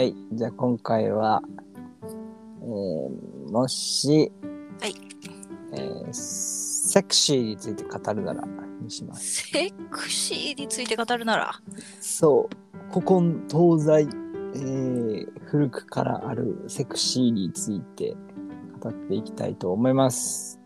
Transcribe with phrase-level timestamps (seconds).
[0.00, 1.42] はい、じゃあ今回は、
[2.62, 4.32] えーもし、
[4.80, 4.94] はい
[5.74, 8.42] えーセクシーについて語るなら
[8.80, 9.48] にします。
[9.48, 11.52] セクシーについて語るなら？
[12.00, 14.08] そう、古今東西、
[14.54, 18.16] えー古くからあるセクシーについて
[18.80, 20.58] 語っていきたいと思います。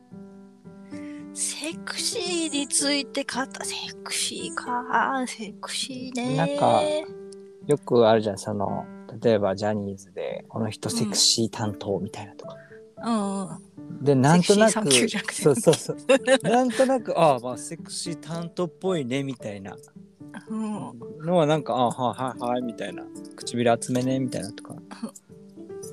[1.32, 5.24] セクシーについて語セクシーか。
[5.26, 6.36] セクシーね。
[6.36, 6.80] なんか
[7.66, 8.86] よくあるじゃん、その、
[9.20, 12.56] 例えばジャニーズで、この人セクシー担当みたいなとか。
[13.04, 14.04] うん。
[14.04, 14.72] で、なんとなく
[15.32, 15.96] そうそうそう。
[16.42, 19.76] なんとなく、ああ、まあ、セクシー担当っぽいね、みたいな
[20.48, 20.92] うん。
[21.24, 23.04] のは、なんか、ああ、はいはいはい、みたいな。
[23.36, 24.74] 唇厚めね、みたいなとか、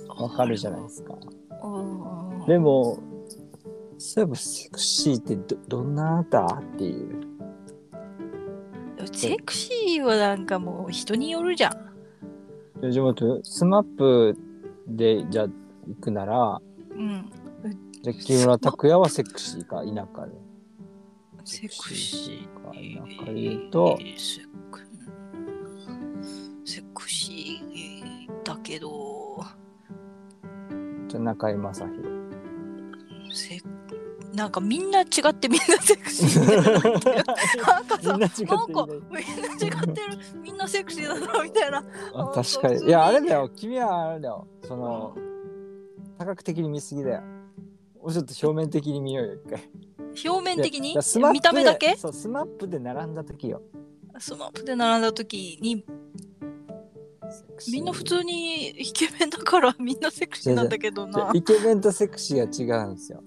[0.07, 1.15] わかるじゃないですか。
[1.63, 2.97] うんでも、
[3.99, 6.45] そういえばセクシーってどどんなあなた？
[6.55, 7.21] っていう。
[9.13, 11.90] セクシーはなんかもう人によるじゃん。
[12.89, 14.35] じゃあ、スマップ
[14.87, 15.47] で、じゃあ、
[15.87, 17.29] 行くなら、うん。
[18.01, 20.33] じゃあ、木村拓哉はセクシーか、否かで。
[21.43, 22.61] セクシー。
[22.61, 23.99] か否かで言うと、
[26.65, 29.43] セクシーだけど、
[31.07, 32.09] じゃあ、中居正広。
[33.33, 33.61] セ
[34.33, 41.83] なんかみんな違ってみんなセクシーなんかさみんな違ってなんかみんなみんな違ってるみんなセクシーだなみたいな
[42.33, 42.85] 確かに。
[42.85, 43.49] いや、あれだよ。
[43.55, 44.47] 君はあれだよ。
[44.65, 45.15] その、
[46.17, 47.21] 多角的に見すぎだよ。
[48.01, 49.69] もうちょっと表面的に見ようよ、一回。
[50.31, 50.97] 表面的に？
[51.31, 51.95] 見た目だけ？
[51.97, 53.61] そう、スマップで並んだ時よ。
[54.17, 55.85] スマップで並んだ時に
[57.71, 63.23] みんな普通にイケメンだからみんなセクシーなんだけどなイケメンとセクシーが違うんですよ。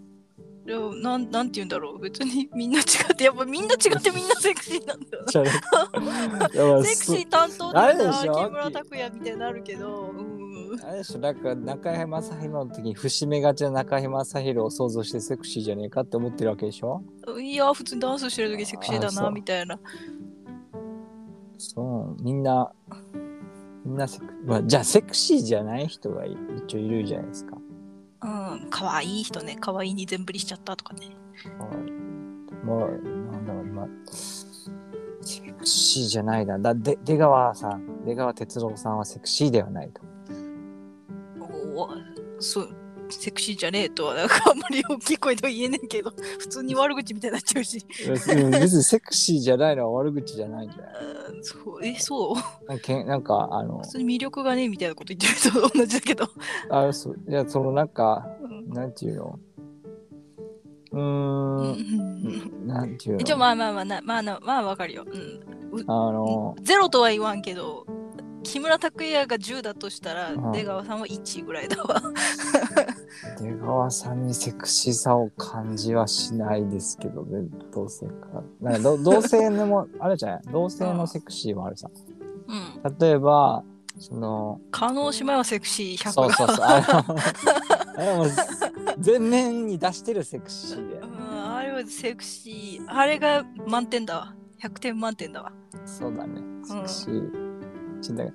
[0.67, 1.99] でもなんなんて言うんだろう。
[2.01, 5.25] 別に みんな違ってやっぱみんな違ってみんなセクシーなんだよ
[6.85, 8.35] セクシー担当だでしょ？
[8.35, 17.03] 木村拓哉みたいになるけど、うん、あれでしょ、なんか中居正広の時に節目がちな中居正広を想像してセクシーじゃねえかって思ってるわけでしょ？
[17.39, 19.79] いや普通にダンスしてる時セクシーだなみたいな。
[21.59, 22.73] そう、みんな、
[23.85, 27.57] みんなセク、まあ、じゃあセクシーじゃない人が一応いるじゃないですか。
[28.25, 28.27] う
[28.57, 31.17] ん可愛い人ね可愛いに全振りしちゃったとかね
[31.59, 32.05] はい
[32.65, 32.89] もう、
[33.31, 33.87] なんだろう、今、
[35.21, 36.59] セクシーじゃないな。
[36.59, 40.01] だで出川さん、出川哲朗さんはセクシーではないと。
[41.77, 41.91] おお
[42.41, 47.85] そうセクシーじゃねえとはなんかあんまり大きい声では言えねえけど 普通に悪口みたいになっちゃうし。
[48.09, 50.95] うん別にセクシーじゃないのは悪口じゃないんじゃない
[51.83, 52.69] えそう？
[52.69, 56.29] なんかなんか、あの普、通に魅力がねえみたいなこと言ってる人と同じだけど、
[56.71, 58.73] あそういや、そのなんか、うん。
[58.73, 59.39] なんていうの？
[60.93, 61.73] うん。
[61.73, 63.21] ん、なんていうの？
[63.21, 67.87] 一応まあまあまあなまあなまあわかるよ、うん、うあの、ゼロとは言わんけど
[68.45, 72.01] 木村拓哉が10だとしたらうん出川さんは1ぐらいだわ
[73.41, 78.43] 出川さんにセクシーさを感じはしないですけどね、同性か。
[78.61, 80.43] なんかど 同性のも、あるじゃない？
[80.53, 81.91] 同性のセクシーもあるさ。
[82.47, 82.53] う
[82.91, 83.65] ん例えば、
[83.99, 86.57] その、加納姉妹はセクシー100そうそうそう。
[86.61, 87.07] あ
[87.97, 88.27] れも
[88.99, 90.97] 全面に出してるセクシーで。
[90.97, 92.85] うん、あれはセクシー。
[92.89, 94.35] あれが満点だわ。
[94.63, 95.53] 100点満点だわ。
[95.87, 96.43] そうだね。
[96.65, 97.11] セクシー。
[97.11, 97.44] ちんだ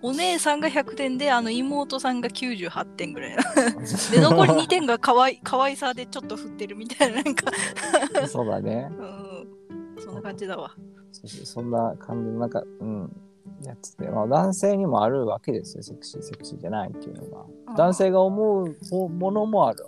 [0.02, 3.36] お姉さんが100点で、あの妹さんが98点ぐらい。
[4.12, 7.52] で、残り2点が可愛い可愛さでちょっと振ってるみたいな、なんか、
[8.28, 8.90] そうだね。
[8.92, 10.76] うん、そんな感じだわ。
[11.12, 13.16] そんな感じの、なんか、うん、
[13.64, 17.46] やつで、まあ、男性にもあるわけですよ、セクシー、セクシーじゃないっていうのが。
[17.76, 19.86] 男性が思うものもある。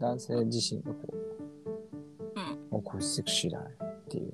[0.00, 1.16] 男性自身がこう、
[2.72, 4.32] うん、おこれセクシーだねっていう。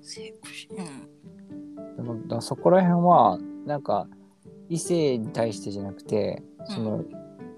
[0.00, 0.78] セクシー。
[0.78, 1.13] うん。
[2.04, 4.06] でもだそこら辺は、なんか、
[4.68, 7.04] 異性に対してじゃなくて、その、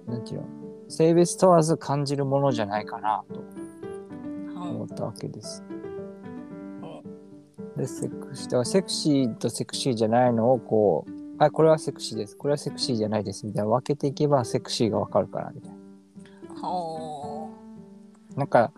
[0.06, 0.46] なんていうの、
[0.88, 3.42] 性別問わず感じるものじゃないかなと
[4.54, 5.64] 思ったわけです。
[7.76, 13.44] で、セクシー、だからセクシーとセクシーじゃないのをこう、はい、これはセクシーです、これはセクシーじゃないです。
[13.46, 16.68] みたいな分けていけばセクシーがわかるからみたいな。
[16.68, 17.48] は
[18.34, 18.72] なんか、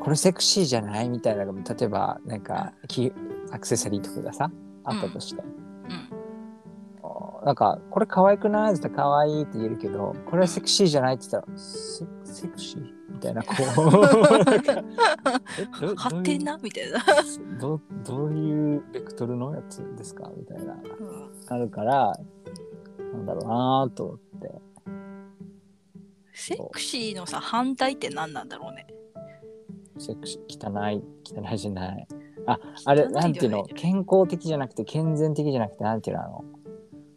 [0.00, 1.08] これセクシーじゃない？
[1.08, 3.12] みたいなのが、例えば、なんか、き
[3.50, 4.50] アクセサリーとかがさ、
[4.88, 5.42] あったとして。
[5.42, 5.44] あ。
[5.44, 7.46] うん。
[7.46, 8.72] なんか、これ可愛くない？
[8.72, 12.92] って言ったら可愛いって言えるけど、これはセクシーじゃないって言ったら、セセクシー？
[13.10, 13.62] みたいな、こう。
[14.44, 14.84] なんか
[15.80, 16.58] え ど発展な？
[16.58, 16.98] みたいな。
[17.60, 20.30] どうどういうベクトルのやつですか？
[20.36, 20.74] みたいな。
[20.74, 22.12] うんあるから、
[23.14, 24.60] なんだろうなぁと思って。
[26.34, 28.86] セクシーのさ、反対って何なんだろうね。
[29.98, 32.06] セクシー、汚い、汚いじゃない。
[32.50, 33.64] あ、あれ、なんていうの？
[33.74, 36.44] 健康的じゃなくて健全的じゃなくて、なんていうのあの、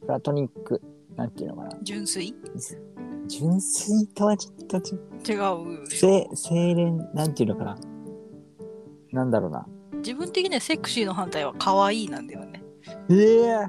[0.01, 0.81] プラトニック、
[1.15, 1.77] なんていうのかな？
[1.83, 2.35] 純粋？
[3.27, 5.79] 純粋とはちょっと違う。
[5.79, 5.87] 違う。
[5.87, 7.77] せ清廉、なんていうのかな？
[9.13, 9.65] なんだろうな。
[9.97, 12.61] 自分的にはセクシーの反対は可愛いなんだよね。
[13.09, 13.67] ええ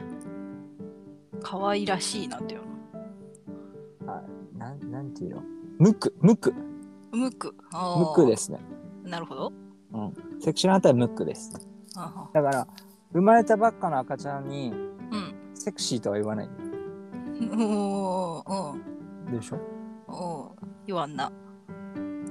[1.42, 2.62] 可愛らしいなんだよ
[4.56, 5.42] なん、なんていうの？
[5.78, 6.56] 無垢、無垢、な。
[7.12, 7.54] ムク。
[7.70, 8.58] 無垢ですすね。
[9.04, 9.52] なるほど。
[10.40, 11.52] セクシーの反対は無垢です。
[11.96, 12.66] あはだから、
[13.12, 15.54] 生まれたばっかの赤ちゃんに、うん。
[15.54, 16.48] セクシーとは言わない。
[17.54, 18.72] おー
[19.26, 19.38] うん。
[19.38, 19.58] でしょ？
[20.08, 21.30] おー言わんな。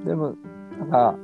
[0.05, 0.35] でも、
[0.79, 1.15] なんか、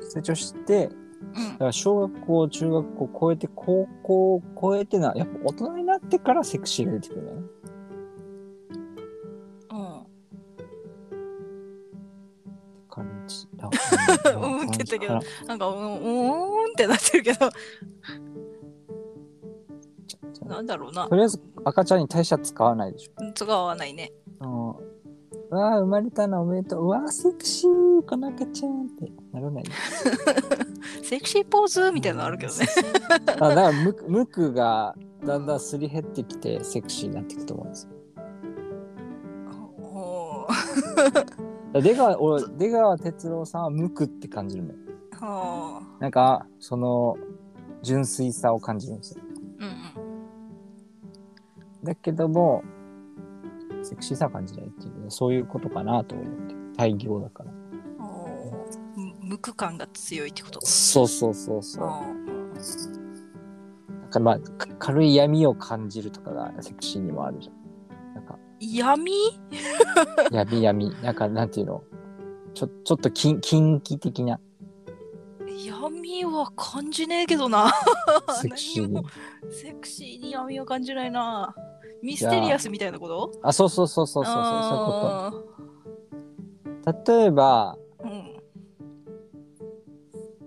[0.00, 7.32] 成長して、うんだから小学校、中学校超えて、高校を超えてな、やっぱ大人になってからセクシーが出てくるね。
[14.30, 17.50] うんって言ったけど感なんか、うん、うーんってなってるけど、
[20.46, 21.16] なんだろうなと。
[21.16, 23.32] りあえず赤ちゃんに代謝使わないでしょ。
[23.32, 24.12] 使わないね。
[24.40, 24.92] うん
[25.52, 26.86] うわあ、生まれたのおめでとう。
[26.86, 29.64] うわあ、セクシー、この赤ちゃんってならない。
[31.04, 32.66] セクシーポーズみたいなのあるけどね。
[33.10, 34.94] あだから無、無垢が
[35.26, 37.90] だんだんすり減ってきて、セクシーになっていくと思うんですよ。
[39.78, 44.78] おーだから出川、俺、出川哲朗さんは無垢って感じるのよ。
[45.12, 47.16] はなんか、その、
[47.82, 49.22] 純粋さを感じるんですよ。
[49.60, 50.12] あうん
[51.84, 52.62] だけども、
[53.82, 56.54] セクシーさは感じないっていう、そういうことかなと思って。
[56.76, 57.52] 対義語だから。
[59.20, 60.60] 無垢感が強いってこと？
[60.64, 61.84] そうそうそうそう。
[61.84, 62.02] あ
[64.00, 67.54] なんかまあ、か軽い闇を感じるとかがセクシーにもあるじゃん。
[68.62, 69.12] 闇？
[70.30, 70.90] 闇闇。
[71.02, 71.82] なんか、なんていうの？
[72.54, 74.38] ちょ、ちょっとキン近畿的な
[75.66, 77.72] 闇は感じねえけどな。
[78.40, 79.02] セクシーに。
[79.50, 81.54] セクシーに闇は感じないな。
[82.02, 83.32] ミステリアスみたいなこと？
[83.42, 85.42] あ、そうそうそうそうそうそう、そうあいう
[86.84, 87.12] こと。
[87.14, 88.42] 例えば、ーうん。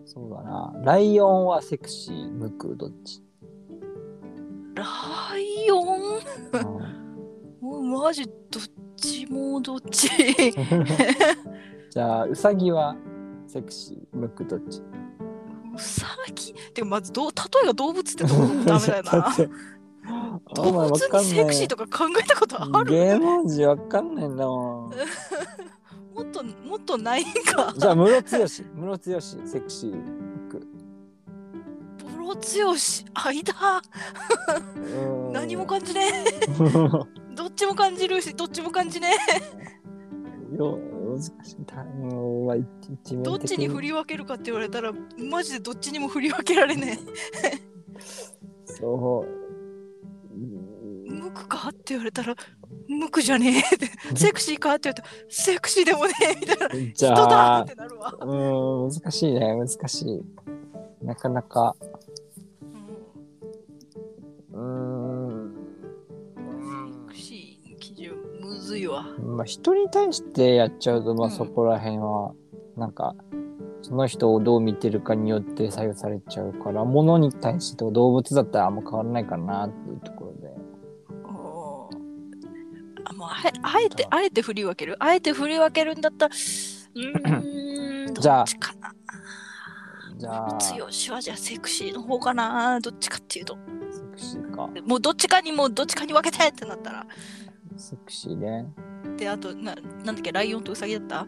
[0.05, 0.73] そうだな。
[0.83, 3.23] ライオンはセクシー、ムク、どっち、
[4.75, 4.83] ラ
[5.37, 6.19] イオン？
[6.53, 7.04] うん
[7.65, 8.63] もうマジどっ
[8.95, 10.07] ちもどっち。
[11.89, 12.95] じゃあ、ウサギは
[13.47, 14.83] セクシー、ムク、どっち？
[15.75, 16.53] うさぎ？
[16.73, 19.35] てかまずどう例えが動物ってとこもダメだよな。
[20.53, 22.91] 動物にセクシーとか考えたことある？
[22.91, 24.93] 芸能人わかんないんだもん。
[26.15, 27.73] もっともっとないんか。
[27.75, 29.93] じゃあ、ムロツヨシ、ムロツヨシ、セクシー、
[32.25, 33.81] ロ強し間。
[34.75, 35.33] うん。
[35.33, 36.11] 何も感じね。
[36.25, 36.55] え
[37.35, 39.11] どっちも感じるしどっちも感じね。
[40.57, 41.65] よ難しい。
[41.65, 42.65] たうんまあ、一
[43.17, 46.97] どっちに振り分けるかって言われたらマジでどっちにも振り分けられね
[48.65, 49.45] そう。
[51.07, 52.35] え無垢かって言われたら
[52.87, 53.85] 無垢じゃねえって。
[54.15, 56.69] セクシーかって言われたらセクシーでもねえみたいな。
[56.93, 60.21] じ人だっ、てなるわ、うん、難しいね、難しい。
[61.05, 61.75] なかなか、
[64.55, 65.43] うん。
[65.43, 65.55] うん、
[66.91, 69.03] セクシーの基準むずいわ。
[69.19, 71.33] まあ、人に対してやっちゃうと、まあ、うん。
[71.33, 72.33] そこら辺は、
[72.77, 73.15] なんか、
[73.81, 80.47] その人をどう見てるかによって左右されちゃうから、物に対してと動物だったらあんま変わらないかなっていうところで。
[81.25, 81.97] おー。
[83.05, 86.33] あもうあえあえてあえて振り分けるあえて振り分けるんだったら
[86.95, 88.95] うーんどじゃあっちかな。
[90.17, 93.57] じゃあ、セ強しはじゃあセクシーの方かなどっちかっていうと
[94.55, 94.69] か。
[94.85, 97.05] もうどっちかにもうどっちかに分けてってなったら。
[97.77, 98.65] セクシーね。
[99.17, 101.27] であとななんだっけライオンとウサギだった？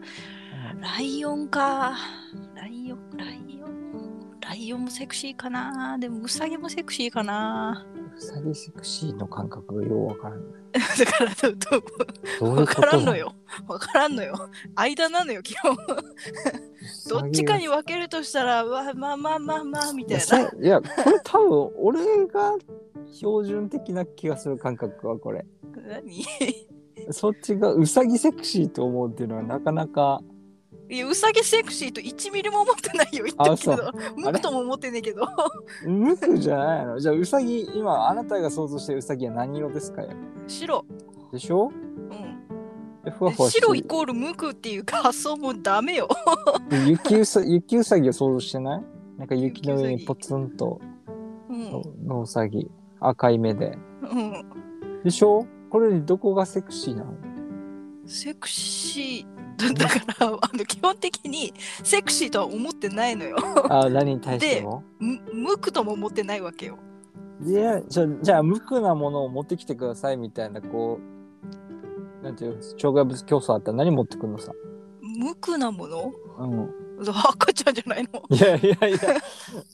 [0.74, 0.80] うん。
[0.80, 1.96] ライオンか。
[2.54, 4.07] ライオンライオン
[4.48, 7.86] ライオンもセクシーかなでもウサギもセクシーかな
[8.16, 10.44] うさぎセクシーの感覚がようわからない。
[10.72, 11.52] だからど
[12.40, 13.34] どういうことからんのよ
[13.66, 15.76] 分からんのよ間なのよ基本
[17.10, 20.22] どっちかに分けるとしたら、うわまあまあまあまあみたいな。
[20.22, 22.56] さいや、これ多分、俺が
[23.12, 25.44] 標準的な気がする感覚はこれ。
[25.76, 26.24] 何？
[27.10, 30.22] そっちがうさぎセクシーと思うっていうのはなかなか、
[30.90, 33.92] いや、うさぎセクシーと1ミリも思ってないよ、言ってるけど。
[34.16, 35.26] ムクとも思ってねえけど。
[35.86, 36.98] 無垢じゃないの？
[36.98, 40.02] じゃあうさぎ、今あなたが想像してるうさぎは何色ですか？
[40.02, 40.08] よ
[40.46, 40.84] 白。
[41.30, 41.70] でしょ？
[41.70, 43.02] うん。
[43.04, 46.08] でふわふわ白イコール無垢っていう発想もダメよ。
[46.70, 48.82] る雪うさ雪うさぎを想像してない？
[49.18, 50.80] なんか雪の上にポツンと
[51.50, 52.06] うん。
[52.06, 52.70] のうさぎ。
[53.00, 53.76] 赤い目で。
[54.02, 55.02] うん。
[55.04, 55.46] でしょ？
[55.70, 57.12] これどこがセクシーなの？
[58.06, 59.37] セクシー。
[59.58, 63.36] だから、あの基本的にセクシーとは思ってないのよ。
[63.68, 64.84] あ何に対しても？
[65.00, 66.78] む無垢とも思ってないわけよ。
[67.42, 70.98] いやじゃじゃあ無垢なものを持ってきてくださいみたいなこ
[72.20, 74.52] うなんていう障害物競争あったら何持ってくるのさ、
[75.02, 76.12] 無垢なもの？
[76.38, 76.70] うん、
[77.08, 78.22] 赤ちゃんじゃないの？
[78.30, 78.92] いやいやいやい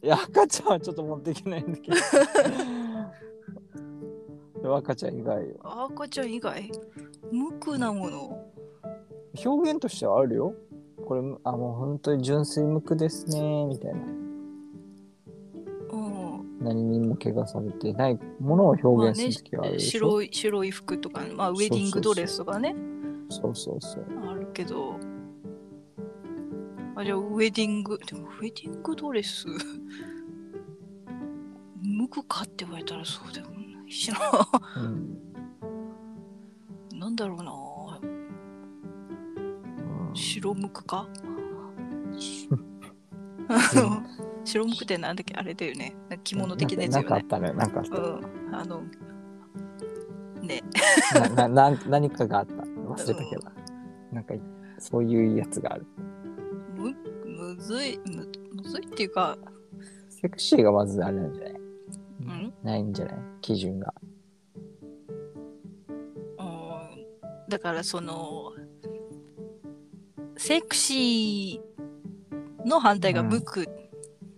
[0.03, 1.97] や赤ちゃんはちょっと持っていけないんだけど。
[4.77, 6.73] 赤ちゃん以外は赤ちゃん以外？
[7.31, 8.47] 無垢なもの？
[9.45, 10.55] 表現としてはあるよ。
[11.07, 14.01] これあもう本当に純粋無垢ですねみたいな。
[15.93, 16.59] うん。
[16.61, 22.75] 何にも怪我されてないものを表現する時はあるでしょ、白い白い服とか、まあ、ウェディングドレスとかね。
[23.29, 24.05] そうそうそう。
[24.29, 24.97] あるけど。
[26.97, 29.47] あじゃあウェディングでもウェディングドレス？
[31.83, 34.19] 無垢かって言われたらそうでもないしな
[34.77, 35.19] うん。
[36.99, 37.53] なんだろうな。
[37.53, 37.74] うん
[40.15, 41.09] 白無垢か？
[41.19, 42.19] うん。
[44.45, 45.35] 白無垢ってなんだっけ？
[45.35, 45.95] あれだよね。
[46.09, 47.09] なんか着物的なやつよね。
[47.09, 47.53] なんかあったね。
[47.53, 47.99] なんかあった。
[47.99, 48.55] うん。
[48.55, 48.83] あの
[50.43, 50.63] ね。
[51.37, 52.55] ななな何かがあった。
[52.55, 53.43] 忘れたけど、
[54.13, 54.35] なんか
[54.79, 55.87] そういうやつがある。
[56.77, 56.95] む
[57.27, 59.37] むずいむむずいっていうか
[60.11, 61.55] セクシーがまずあれなんじゃない？
[61.55, 61.59] う
[62.25, 62.55] ん？
[62.63, 63.17] ないんじゃない？
[63.41, 63.93] 基準が。
[66.39, 67.49] うん。
[67.49, 68.53] だからその
[70.37, 73.65] セクシーの反対が無垢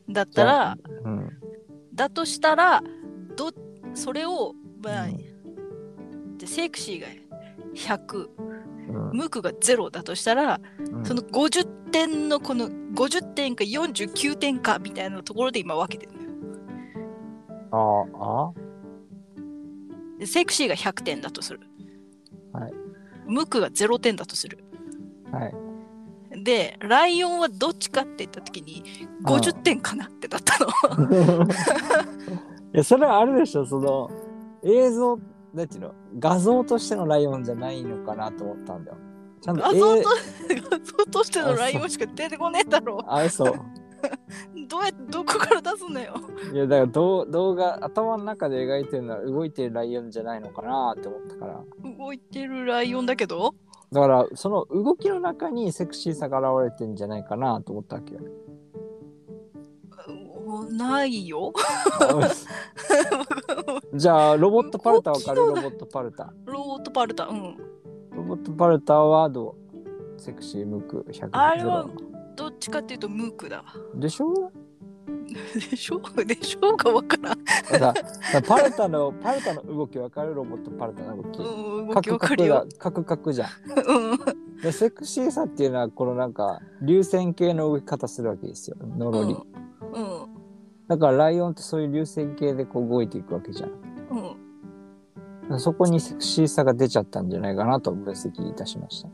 [0.09, 1.31] だったら、うん。
[1.95, 2.83] だとしたら
[3.37, 3.51] ど
[3.95, 6.39] それを、まあうん。
[6.39, 7.07] でセクシーが
[7.75, 8.29] 100
[8.89, 9.17] うん。
[9.17, 11.05] 無垢が0だとしたら、うん。
[11.05, 16.27] その50点のこの50点か49点かみたいなところで今分けてるのよ。
[17.73, 18.53] ああ
[20.19, 21.61] でセクシーが100点だとする、
[22.53, 22.73] はい。
[23.27, 24.59] 無垢が0点だとする。
[25.33, 25.66] はい
[26.43, 28.85] でライオンはどっちかって言った時に
[29.25, 30.69] 50点かなってなったの。
[32.75, 34.11] いやそれはあるでしょその
[34.63, 35.19] 映像
[35.55, 38.99] なんていうの画像としてのライオンじゃないのかなと思ったんだよ。
[39.41, 40.09] ちゃんとえ画像と
[40.71, 43.55] 画像としてのライオンしか出てこねえだろあそう
[44.69, 46.15] どうやってどこから出すのよ。
[46.53, 51.65] いやだからどう動画頭の中で描いてるのは動いてるライオンじゃないのかなって思ったから。
[51.99, 53.55] 動いてるライオンだけど？
[53.97, 58.21] だからその動きの中にセクシーさが現れてんじゃないかなと思ったわけよ。
[60.69, 61.51] うないよ。
[63.95, 66.31] じゃあロボットパルタわかるロボットパルタ。
[66.45, 67.27] ロボットパルタ。
[67.29, 67.57] うん。
[68.15, 69.57] ロボットパルタはど
[70.19, 70.21] う？
[70.21, 71.87] セクシー無垢100あれは
[72.37, 73.57] どっちかっていうと無垢だ。
[73.59, 74.53] わでしょ？
[75.71, 76.01] でしょ？
[76.25, 76.91] でしょうか？
[76.91, 77.45] わからん。
[77.45, 81.39] だからだからパルタのパルタの動きわかるロボットパルタの動き。
[81.41, 82.67] うん動きわかるよ。
[82.79, 83.49] カクだカクじゃん。
[83.87, 84.61] うん。
[84.63, 88.77] でセクシーさっていうのはこのなんか流線形の動き方するわけですよ。
[88.97, 90.27] ノロリ、うん。
[90.89, 93.71] だからライオンってそういう流線形でこう動いていくわけじゃん。
[95.51, 95.61] うん。
[95.61, 99.09] そこにセクシーさが出ちゃったんじゃないかなと分析いたしました。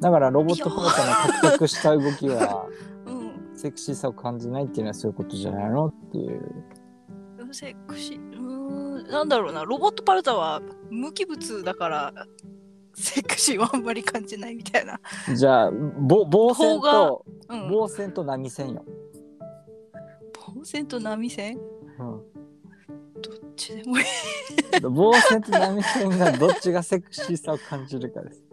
[0.00, 2.77] だからロボットパルタのカクカクした動きはうん
[3.58, 6.64] セクシーさを感じないっていうのはそういうことじゃないのっていう。
[7.50, 8.18] セクシー。
[8.18, 9.64] うーんなんだろうな。
[9.64, 12.12] ロボットパルタは無機物だから
[12.94, 15.00] セクシーはあんまり感じないみたいな。
[15.34, 17.70] じゃあぼ棒線とうん。
[17.70, 18.84] 棒線と波線よ。
[20.54, 21.56] 棒線と波線？
[21.56, 21.62] うん。
[23.20, 24.04] どっちでもいい。
[24.80, 28.44] 棒線と波線がどっちがセクシーさを感じるかです。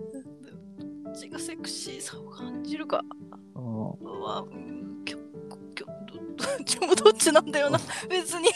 [1.03, 3.01] どっちがセクシーさを感じるか。
[3.55, 3.89] うん。
[4.21, 4.45] は
[6.63, 8.49] ちもどっちなんだよな別に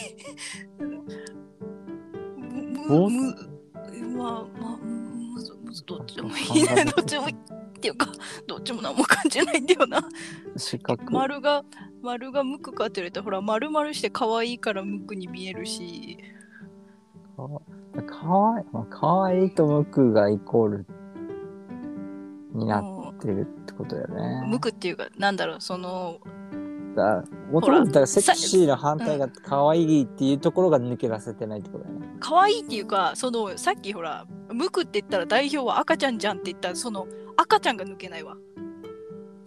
[2.88, 3.34] むむ
[4.16, 8.08] まあまあむずむずどっちもいいねどっちもいいっていうか
[8.46, 10.02] どっちも何も感じないんだよな
[10.56, 11.02] 四角。
[11.10, 11.64] 丸が
[12.02, 16.18] 丸が無垢かって言われたらほら丸々して可愛いから無垢に見えるし
[17.36, 20.86] かわいい、まあ、かわいいと無垢がイコール
[22.52, 24.46] になってるってことだよね。
[24.48, 26.18] 無垢っていうかなんだろうその
[26.94, 32.08] だもともとだからセクシーの反対が可愛いっていうところが抜け出せてないってことだよね。
[32.20, 37.06] 可愛いっていうかそのさっきほら無垢って言ったら代表は赤ちゃんじゃんって言ったらその
[37.36, 38.36] 赤ちゃんが抜けないわ。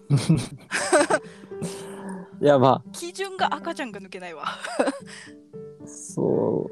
[2.41, 4.43] いやま基準が赤ちゃんが抜けないわ。
[4.45, 4.59] あ
[5.85, 6.69] そ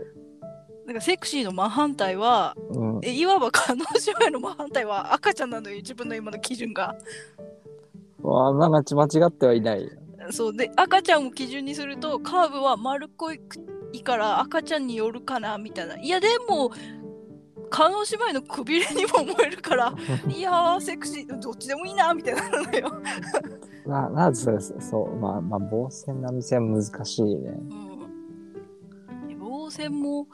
[0.87, 3.81] だからセクシーの真反対はう、うん、えいわば叶姉
[4.27, 6.95] 妹の真反対は赤ちゃんなのよ自分の今の基準が。
[8.21, 9.83] まあなんか間違ってはいない。
[9.83, 10.00] よ。
[10.29, 13.39] そうで赤ちゃんを基準にするとカーブは丸っこい
[14.03, 15.97] から赤ちゃんによるかなみたいな。
[15.97, 16.71] いやでも
[17.69, 17.95] 叶姉
[18.31, 19.95] 妹のくびれにも思えるから
[20.27, 23.01] いやーセクシーどっちでもいいなみたいなのよ、
[23.87, 27.57] ななぜそうまあまあ防線波線は難しいね。
[29.49, 30.27] うん、線も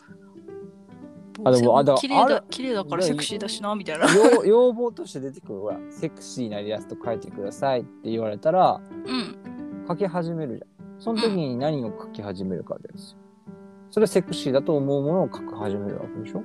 [1.44, 4.08] あでも綺麗だ綺麗だからセクシーだしなみたいな。
[4.14, 5.60] 要要望として出てくる。
[5.60, 9.47] ほらセクシーなイラスト描いてくださいって言われたらうん
[9.88, 11.00] 描き始めるじゃん。
[11.00, 13.18] その時に何を描き始めるかですよ。
[13.90, 16.44] それセクシーだと思うものを描き始めるわけでしょ？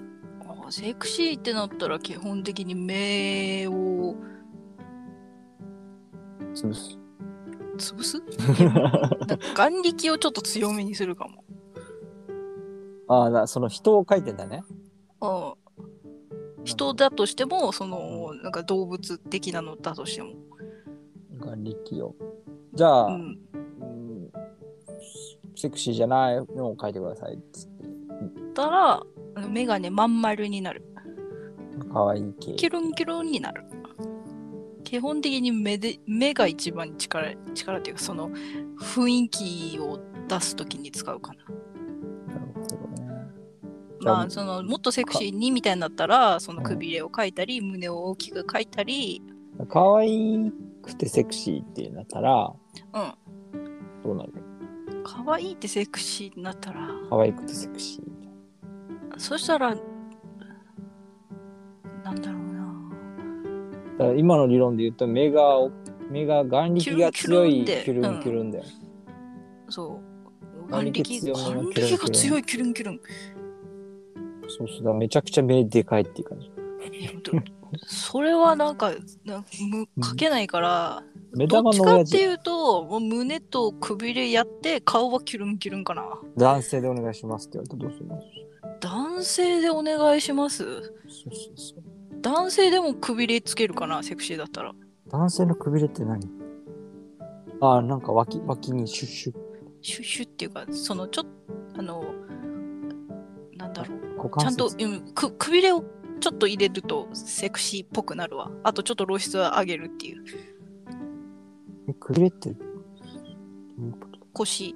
[0.66, 4.14] あセクシーってなったら基本的に目を。
[6.54, 6.98] 潰す。
[7.78, 8.22] 潰す？
[9.56, 11.44] 眼力をちょっと強めにするかも。
[13.08, 14.62] ああだその人を描いてんだね。
[15.20, 15.54] うん。
[16.64, 20.34] 人だとしてもそのなんか動物的なのだとしても、
[21.40, 22.14] 眼力を
[22.74, 24.32] じゃあ、うん、うん。
[25.54, 27.84] セクシーじゃないのを描いてくださいっつって。
[28.54, 29.02] たら
[29.34, 30.84] あの目がねまん丸になる。
[31.92, 32.54] 可愛い系。
[32.54, 33.64] キュルンキュルンになる。
[34.84, 38.30] 基本的に目で目が一番力力っていうかその
[38.78, 39.98] 雰囲気を
[40.28, 41.44] 出すときに使うかな。
[42.34, 43.08] なるほどね。
[44.00, 49.22] じゃあまあそのもっとセクシーにみたいになったらそのくびれを描いたり、胸を大きく描いたり。
[49.68, 50.52] 可愛
[50.82, 52.52] くてセクシーってなったら
[52.92, 53.14] うん。
[54.02, 54.32] どうなる？
[55.04, 56.88] 可愛いってセクシーになったら。
[57.10, 59.18] 可愛くてセクシー。
[59.18, 59.74] そしたら
[62.04, 62.90] なんだろうな。
[63.98, 65.42] だから今の理論で言うと目が
[66.10, 67.92] 目が眼力が強いキュルンキュルンで。
[67.92, 68.64] キュルンキュルンだよ、
[69.68, 70.00] そ
[70.68, 73.00] う眼力眼力強めの眼力が強いキュルンキュルン。
[74.48, 74.78] そうそう。
[74.78, 76.50] だからめちゃくちゃ目でかいっていう感じ。
[77.86, 78.92] それはなんか
[79.24, 81.02] なむ書けないから
[81.34, 86.04] 目どっち玉の親父かっていうともう胸とくびれやって顔はキュルンキュルンかな。
[86.36, 88.22] 男性でお願いしますって言われたらどうするの？
[88.80, 90.64] 男性でお願いします？
[90.64, 90.92] そうそう
[91.56, 91.82] そう。
[92.20, 94.72] 男性でもくびれつけるかなセクシーだったら。
[95.08, 96.20] 男性のくびれって何？
[97.60, 99.32] ああなんか脇脇にシュッシュ。
[99.32, 99.36] ッ
[99.82, 101.30] シュッシュっていうかそのちょっと
[101.78, 102.04] あの
[103.56, 103.98] なんだろう。
[104.38, 105.84] ちゃんと、節うん、くくびれを
[106.20, 108.52] ちょっと入れるとセクシーっぽくなるわ。
[108.62, 110.24] あとちょっと露出を上げるっていう。
[110.28, 110.51] え
[111.98, 112.56] くびれってど
[113.78, 114.74] ういうこと腰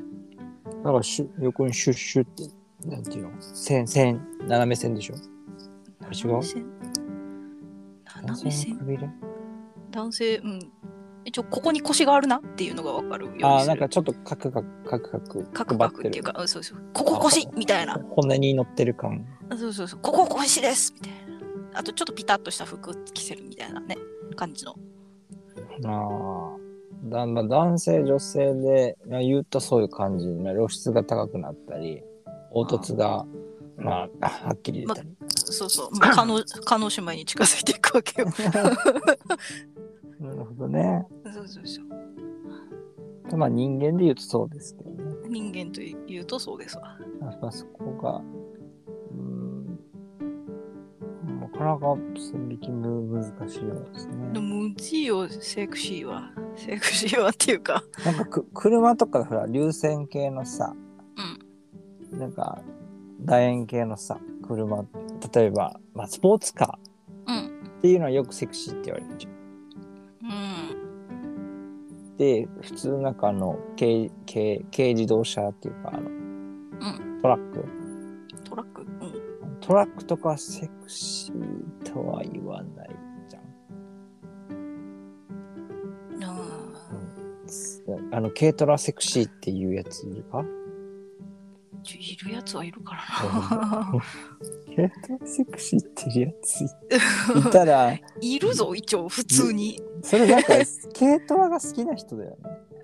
[0.85, 3.33] だからシュ横にシュッシュってなんていうの？
[3.41, 5.15] 線線斜め線でしょ？
[6.03, 6.27] あれ違う？
[6.27, 6.67] 斜め線。
[8.05, 8.77] 斜め線。
[8.79, 9.09] くびれ
[9.91, 10.73] 男性うん。
[11.25, 13.49] 一応ここに腰があるなっていうのがわかるようにする。
[13.49, 18.01] ああなんかちょっとカクカクカクカクカクカクっていうか、うんそうそう、ここ腰みたいな。
[18.11, 19.27] 骨に乗ってる感。
[19.51, 21.13] あそうそうそう、ここ腰ですみたい
[21.73, 21.81] な。
[21.81, 23.97] あとちょっとピタッとした服着せるみたいなね、
[24.37, 24.77] 感じの。
[25.85, 26.57] ああ
[27.05, 32.03] だまあ男性女性でまあ言うとそういう感じ、まあ、露出が高くなったり
[32.51, 33.27] 凹凸が
[33.77, 38.29] まあはっきり出たり、そうそう、まあ、叶叶 姉妹に近づいていくわけよ。
[40.19, 43.37] なるほどねそうそうそう。
[43.37, 44.97] まあ人間で言うとそうですけどね
[45.29, 46.97] 人間というとそうですわ。
[47.21, 49.79] やっぱそこがうーん
[51.41, 56.31] なかなか線引きむ難しいようですねでも、むずいよ、セクシーは。
[56.57, 57.83] セクシーはっていうか。
[58.05, 60.75] なんかく車とかほら流線形のさ、
[62.11, 62.63] なんか
[63.25, 64.85] 楕円形のさ車
[65.35, 66.79] 例えば、まあ、スポーツカ
[67.27, 67.37] うん。
[67.37, 69.33] ーっていうのはよくセクシーって言われるじゃん。
[69.33, 70.27] う
[72.13, 72.17] ん。
[72.17, 76.11] で普通なんかあの軽軽軽自動車っていうかあの、
[77.21, 77.65] トラック
[78.45, 78.83] トラック？
[78.83, 79.59] うん。
[79.61, 82.91] トラックとかはセクシーとは言わない
[88.13, 90.45] あの軽トラセクシーっていうやついるか？
[91.89, 93.93] いるやつはいるからな。
[94.75, 96.65] 軽トラセクシーっていうやつ？
[97.49, 99.81] いたらいるぞ、一応、普通に。
[100.03, 100.49] それなんか
[100.99, 102.37] 軽トラが好きな人だよね。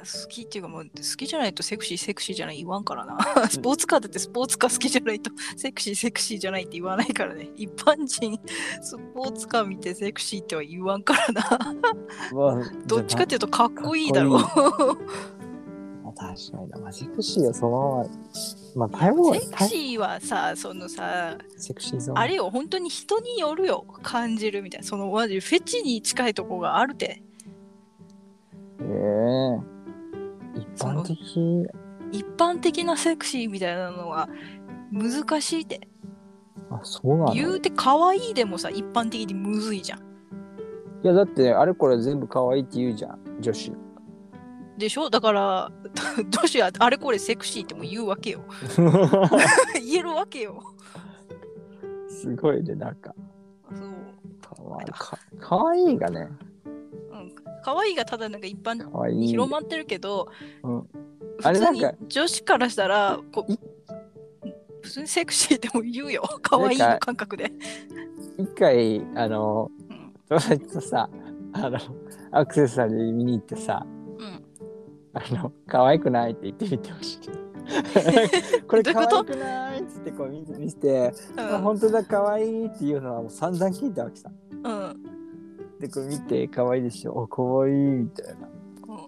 [0.03, 3.19] 好きっていうかもう好きじゃないとセクシーセクシーじゃない言わんからな。
[3.49, 7.51] スポーツカーだってスポーツカー好きじゃないとセクシーセクシーじゃないって言わないからね。
[7.57, 8.39] 一般人
[8.81, 11.43] スポーツカー見てセクシーっては言わんからな。
[12.33, 14.43] まあどっちかっていうとかっこいいだろう。
[16.15, 18.09] 確かにセクシーはその
[18.77, 18.99] まま。
[18.99, 22.19] まあ、セクシーはさ、そのさ、セクシーゾーン。
[22.19, 24.87] あれよ、本当に人によるよ、感じるみたいな。
[24.87, 27.23] そのマジフェチに近いとこがあるて。
[28.81, 29.72] ええ
[30.55, 31.17] 一般的？
[32.13, 34.29] 一般的なセクシーみたいなのは
[34.93, 35.89] 難しいって。
[36.71, 37.35] あ、そうなの？
[37.35, 39.99] 言うて可愛いでもさ、一般的にむずいじゃん。
[40.01, 40.03] い
[41.07, 43.73] や、だって、あれこれ全部可愛いって言うじゃん、女子。
[44.79, 45.11] でしょ？
[45.11, 45.73] だから、
[46.31, 48.41] どうしようあれこれセクシーっても言うわけよ。
[49.85, 50.63] 言えるわけよ。
[52.09, 53.15] すごいね、なんか。
[53.75, 54.57] そう。
[54.57, 54.91] かわいい。
[54.93, 56.39] かかわいいがね、うん。
[57.63, 58.73] 可愛いがただなんか一般。
[59.13, 60.29] に広まってるけど、
[60.63, 60.89] うん
[61.45, 63.59] あれなんか女子からしたらこ普
[64.83, 66.23] 普通にセクシーでも言うよ。
[66.43, 67.53] 可愛いの感覚で。
[68.37, 70.13] 一回、あの、うん。
[70.29, 71.09] 友達とさ、
[71.53, 71.79] あの、
[72.33, 73.87] アクセサリー見に行ってさ、
[74.19, 74.45] うん。
[75.15, 77.21] あの、可愛くないって言ってみてほしい。
[78.67, 81.63] これ可愛くないっつってこう見て、あうん。
[81.63, 84.31] 本当だ可愛いっていうのはもう散々聞いたわけさ。
[84.65, 85.22] うん。
[85.83, 87.13] で、これ見て可愛いでしょ。
[87.13, 88.49] お、可愛いみたいな。
[88.89, 89.01] う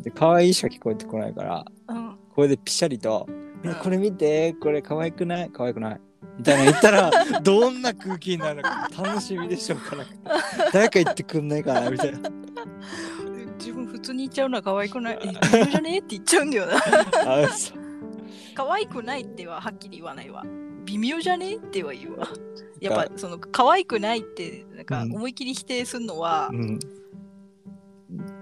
[0.00, 2.16] んで、可愛いしか聞こえてこないから、うん。
[2.34, 3.28] これでピシャリと、
[3.84, 5.50] これ見て、これ可愛くない？
[5.50, 6.00] 可愛くない？
[6.38, 7.10] みたいな言ったら、
[7.42, 10.04] どんな空気になるのか楽しみでしょうから。
[10.72, 12.18] 誰か言ってくんないかなみたいな。
[13.60, 15.18] 自分普通に言っちゃうのは可愛くない。
[15.22, 15.28] え、
[15.70, 15.94] じゃね？
[15.94, 16.74] えって言っちゃうんだよな。
[17.44, 17.78] あそう
[18.56, 20.42] 可愛くないってははっきり言わないわ。
[20.84, 21.52] 微妙じゃね？
[21.52, 22.28] えっては言うわ。
[22.80, 26.78] やっぱその可愛くないってなんかうん思い切り否定するのはうん、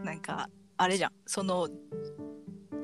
[0.03, 1.12] なんかあれじゃん。
[1.26, 1.68] その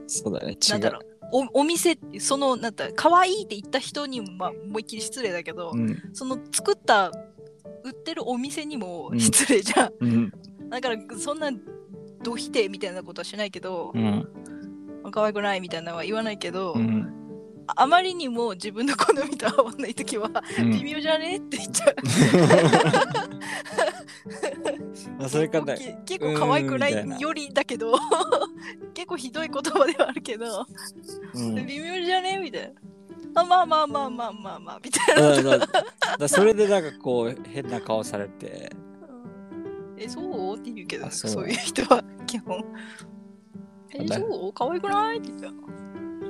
[0.07, 0.53] そうだね。
[0.53, 0.59] 違う。
[0.73, 1.03] なんだろう。
[1.33, 7.11] おお店そのなんだ可愛いって言った人にもまあ思いっきり失礼だけど、うん、その作った
[7.83, 9.93] 売ってるお店にもうん失礼じゃん。
[10.01, 10.33] うん、
[10.69, 11.51] だからそんな
[12.23, 14.29] ど否定みたいなことはしないけど、うん、
[15.11, 17.16] 可愛くないみたいなのは言わないけど、うん。
[17.69, 21.95] ああまりにも自分の好みと合わないときは、うん微妙じゃねって言っちゃう。
[25.25, 26.03] あそれかね。
[26.07, 27.93] 結構可愛くないよりだけど
[28.95, 30.67] 結構ひどい言葉ではあるけど、
[31.35, 33.43] うん、微妙じゃねみたいな。
[33.43, 35.43] あまあまあまあまあまあまあみたいな。
[35.43, 35.69] だだ
[36.19, 38.71] だそれでなんかこう変な顔されて、
[39.99, 40.21] え、そ
[40.55, 40.57] う？
[40.57, 42.65] って言うけど、あそそうういう人は基本。
[43.93, 44.53] え、だそう？
[44.53, 45.19] 可愛くない？
[45.19, 45.49] って言った。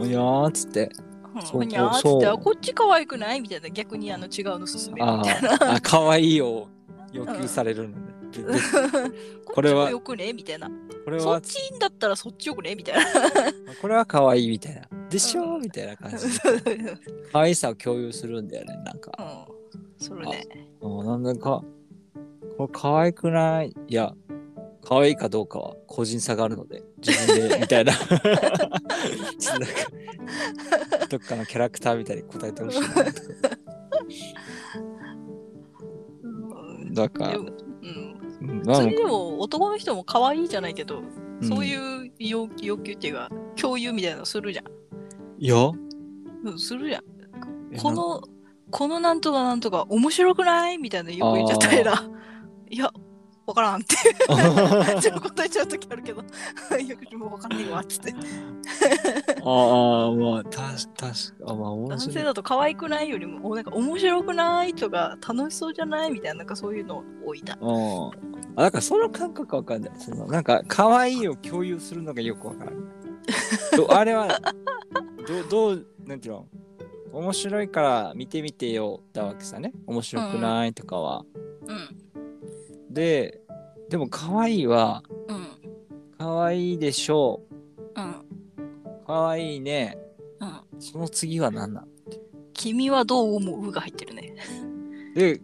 [0.03, 1.05] おやーっつって、うん
[1.42, 3.40] そうほにゃーって、あこっち可愛くない？
[3.40, 5.49] みたいな、逆にあの違うの勧めるみあたいな。
[5.57, 6.68] ーあ、可愛いを
[7.12, 8.07] 要求されるのね。
[8.33, 8.53] でで
[9.44, 10.33] ここれはっちもよくね？
[10.33, 10.70] みたいな。
[11.05, 12.75] これはそっ、ちだったらそっちよくね？
[12.75, 13.03] みたいな。
[13.81, 14.83] これは可愛いみたいな。
[15.09, 15.42] でしょ？
[15.57, 16.16] うんみたいな感じ。
[17.33, 19.12] 可愛さを共有するんだよね、なんか。
[19.18, 19.57] うん
[19.99, 20.44] それね。
[20.81, 21.62] うんなんだか、
[22.59, 23.75] これ可愛くない？
[23.88, 24.12] いや、
[24.88, 27.92] 可愛いかどうかは個人差があるので、自分で、みたいな。
[31.11, 32.87] どっかのキャラクターみたいに答えてほしいな。
[36.22, 36.29] う
[36.85, 36.94] ん。
[36.94, 37.49] だからで、も
[37.83, 38.49] うん。
[38.49, 38.62] うん。
[38.64, 41.03] まあ普通にでも男の人も可愛いじゃないけど、
[41.40, 41.49] うん。
[41.49, 44.66] そういう要要求っていうか共有みたいなのするじゃん。
[45.38, 45.57] いや、
[46.44, 47.03] うん、するじゃん。
[47.72, 48.22] えこの
[48.70, 50.79] このなんとかなんとか面白くない？
[50.79, 52.05] みたいなよく言っちゃったら、
[52.70, 52.92] いや、
[53.46, 53.94] わからんって。
[55.00, 56.22] ちょっと答えちゃうときあるけど、
[56.80, 58.12] いや、もうわかんねえわっつって。
[59.44, 62.14] ああ、まあ、たし、たし、あ、まあ、面男白い。
[62.14, 67.56] 性だと可愛くないよりも、おなんか面白くないとか、楽しそうじゃないみたいな、なんかそういうの多いな。
[67.61, 68.11] うん。
[68.56, 69.92] あ、だからその感覚わかんない。
[69.98, 72.80] その、なんか、可愛いを共有するのがよくわからない。
[73.76, 74.40] ど あれは、
[75.26, 76.46] どどう、なんていうの？
[77.12, 79.72] 面白いから見てみてよだわけさね。
[79.87, 81.24] 面白くないとかは。
[81.66, 81.96] うん。
[82.96, 83.42] で、
[83.90, 85.46] でも可愛いは、うん。
[86.16, 87.42] 可愛いでしょ
[87.94, 88.11] うん。
[88.11, 88.14] う。
[89.06, 89.98] 可愛いね。
[90.40, 90.80] うん。
[90.80, 91.87] その次は何なの
[92.54, 93.70] 君はどう思う？
[93.70, 94.35] が入ってるね。
[95.14, 95.42] で、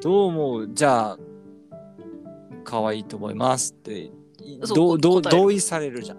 [0.00, 0.70] どう思う？
[0.72, 1.18] じゃあ、
[2.64, 4.10] 可愛いと思いますって、
[4.64, 6.18] そうどうどう答える同意されるじゃん。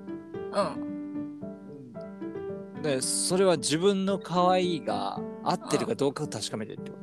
[2.76, 2.82] うん。
[2.84, 7.03] で、それは自分の可愛いが合ってるかどうかを確かめてるってこと？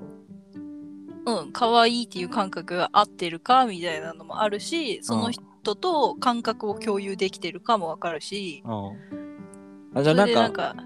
[1.27, 1.53] うん。
[1.53, 8.73] 可愛いっていう感覚が合ってるかみたいなのもあるし、その人と感覚を共有できてるかもわかるし、うん。
[9.95, 10.77] あじゃあなんかんか、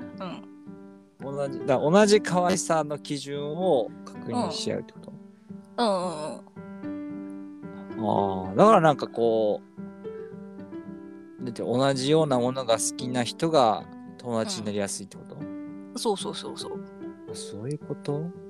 [1.20, 1.36] うん。
[1.36, 5.12] 同じだ同じ可愛さの基準を確認し合うってこと、
[5.78, 6.44] うんうん
[7.98, 8.46] うん。
[8.46, 9.62] ああだからなんかこ
[11.40, 13.84] うだって同じようなものが好きな人が
[14.18, 15.36] 友達になりやすいってこと、
[15.98, 16.80] そうそうそうそう。
[17.30, 18.43] あそういうこと？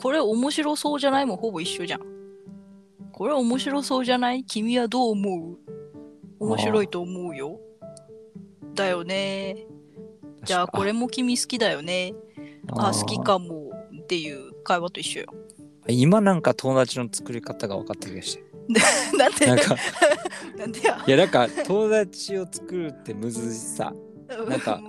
[0.00, 1.26] これ面白そうじゃない？
[1.26, 2.00] もほぼ一緒じゃん。
[3.12, 4.44] これ面白そうじゃない？
[4.44, 5.58] 君はどう思う？
[6.38, 7.60] 面白いと思うよ。
[8.74, 9.66] だよね。
[10.44, 12.14] じゃあこれも君好きだよね。
[12.72, 13.70] あ、好きかも
[14.02, 15.26] っていう会話と一緒よ。
[15.82, 18.44] あ今なんか友達の作り方が分かった気がして
[19.18, 19.46] なんで？
[19.46, 19.76] なんか
[20.56, 21.04] なんでや？
[21.06, 23.92] いやなんか友達を作るってむずいさ
[24.48, 24.80] なんか。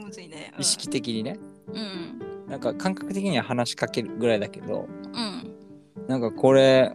[0.57, 2.21] 意識的にねうん。
[2.51, 6.05] なんか感覚的には話しかけるぐらいだけどうん。
[6.07, 6.93] なんかこれ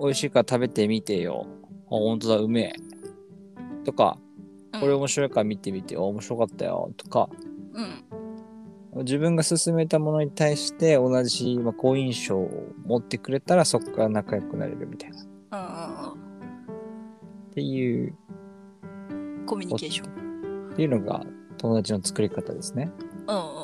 [0.00, 1.46] 美味しいから食べてみてよ。
[1.86, 2.72] あ、本当だ、うめえ。
[3.84, 4.18] とか、
[4.72, 4.80] うん。
[4.80, 6.06] これ面白いから見てみてよ。
[6.06, 6.92] 面白かったよ。
[6.96, 7.28] とか、
[8.92, 9.04] うん。
[9.04, 16.12] 自分が勧めたものに対して同じ、まあ、好印象を持ってくれたらそこから仲良くなれるみたいな。
[16.12, 16.16] っう
[17.50, 18.14] んていう。
[19.46, 20.70] コミュニケーション。
[20.72, 21.24] っていうのが
[21.58, 22.92] 友達の作り方ですね。
[23.26, 23.61] うんうん。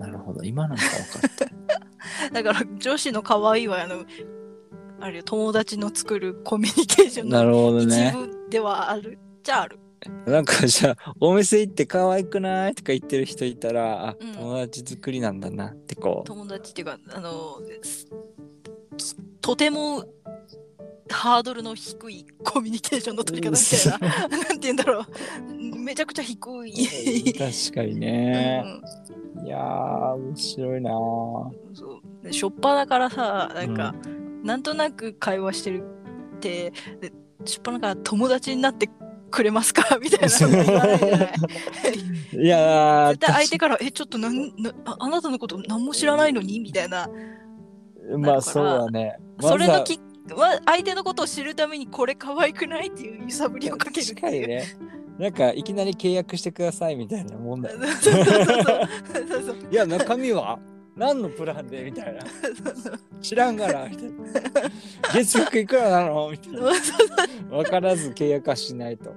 [0.00, 0.42] あほど。
[0.42, 1.50] 今なんか分かっ
[2.30, 2.30] た。
[2.32, 4.04] だから女子の可愛いはあの
[5.00, 9.18] あれよ友達の作るコミュニケーションなのるほど一ね部ではある。
[9.42, 9.78] じゃある。
[10.26, 12.74] なんかじゃあお店行って可愛くない？
[12.74, 14.32] とか言ってる人いたらあ、うん。
[14.34, 16.26] 友達作りなんだなってこう。
[16.26, 18.06] 友達っていうかあのす
[19.40, 20.04] とても
[21.10, 25.06] ハードルの低いコミュニケーションの取り方みたいななんて言うんだろう。
[25.78, 27.32] めちゃくちゃ低い。
[27.34, 28.64] 確かにね、
[29.38, 29.46] うん。
[29.46, 30.90] いやー面白いな。
[30.90, 30.94] ー
[31.74, 32.24] そう。
[32.24, 33.94] でしょっぱだからさなんか、
[34.42, 35.84] なんとなく会話してる
[36.36, 37.12] ってで
[37.44, 38.88] しょっぱだから友達になって
[39.30, 39.98] くれますか？
[40.02, 40.48] みたいな。
[40.48, 41.32] の言わないじゃない
[42.44, 47.08] いやー絶対相手から「えちょっとなんなああなたのこと何も知らないのに?」みたいな、
[48.18, 49.18] まあそうだね。
[49.40, 50.00] それのき
[50.34, 54.14] は相手のことを知るためにこれ可愛くないっていう揺さぶりをかける。
[54.14, 54.64] かにね。
[55.18, 57.74] なんかいきなり契約してくださいみたいなもんだい
[59.74, 60.58] や中身は？
[60.94, 61.84] 何のプランで？
[61.84, 62.20] みたいな。
[63.22, 63.88] 知らんがな。
[63.88, 64.14] みたいな
[65.14, 66.30] 月額いくらなの？
[66.30, 66.70] みたいな。
[67.48, 69.14] 分からず契約はしないと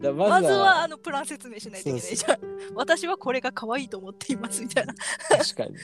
[0.00, 2.00] だままずはずはあのプラン説明しないといけない。
[2.16, 2.38] じゃん。
[2.74, 4.94] 私はこれが可愛いと思っていますみたいな。
[5.28, 5.76] 確かに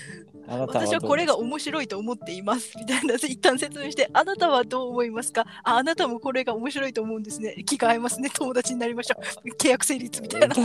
[0.49, 3.15] あなたは私はこれが面白いと思っていますみたいな。
[3.15, 5.45] 一旦説明してあなたはどう思いますか？
[5.65, 7.63] ああなたもこれが面白いと思うんですね。
[7.67, 8.31] 気が合いますね。
[8.31, 9.49] 友達になりましょう。
[9.57, 10.49] 契約成立みたいな。
[10.49, 10.65] 確か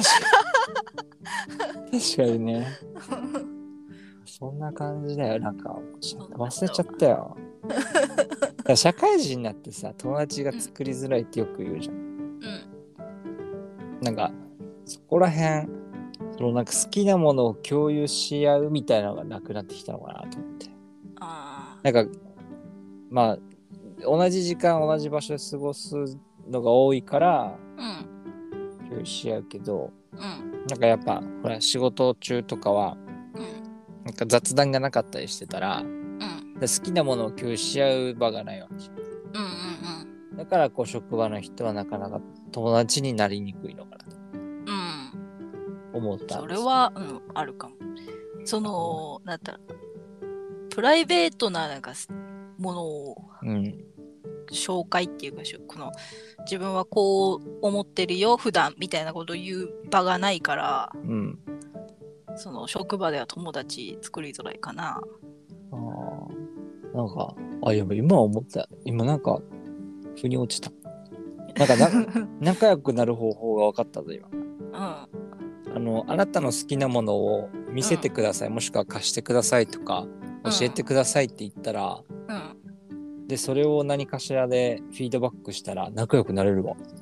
[1.91, 1.99] に。
[2.01, 2.67] 確かにね。
[4.25, 5.39] そんな感じだよ。
[5.39, 7.37] なんか忘れちゃったよ。
[8.75, 11.95] 社会人になってさ友達が作りづらいってよく言うじゃん。
[11.95, 12.70] うん
[14.01, 14.31] なんか
[14.85, 15.67] そこら辺
[16.37, 20.67] そのなんか好きなものを共有し合うみたいなのがなくなってきたのかなと思って。
[21.19, 22.05] あなんか
[23.09, 23.37] まあ
[24.03, 25.95] 同じ時間同じ場所で過ごす
[26.49, 30.19] のが多いからーうん共有し合うけどうん。
[30.67, 32.97] なんかやっぱほら仕事中とかは
[33.35, 36.21] うんなんか雑談がなかったりしてたらうん。
[36.59, 40.10] 好きなものを共有し合う場がないわけじゃんうんうん
[40.41, 42.19] だからこう職場の人はなかなか
[42.51, 44.09] 友達になりにくいのかなと
[45.93, 47.75] 思ったそれは、うん、あるかも。
[48.43, 49.59] そのなんだったら
[50.71, 51.93] プライベートななんか
[52.57, 53.85] ものをうん
[54.51, 55.91] 紹介っていうかこの
[56.45, 61.39] 自分はこう思ってるよ普段みたいなことを言う場がないからうん
[62.35, 64.99] その職場では友達作りづらいかな。
[65.71, 66.95] あー。
[66.95, 68.67] なんかあいや今思った。
[68.85, 69.39] 今なんか
[70.19, 70.71] 腑に落ちた。
[71.55, 71.89] なんかな
[72.39, 74.27] 仲良くなる方法が分かったぞ今。
[74.31, 74.73] うん。
[74.73, 80.07] あのあなたの好きなものを見せてください、もしくは貸してくださいとか
[80.43, 80.51] うん。
[80.51, 82.01] 教えてくださいって言ったら、
[82.89, 83.27] うん。
[83.27, 86.75] でそれを何かしらでフィードバックしたら仲良くなれるわ。
[86.95, 87.00] うん